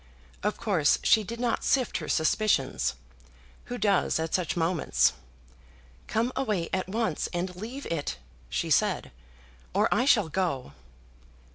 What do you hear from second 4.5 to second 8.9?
moments? "Come away at once, and leave it," she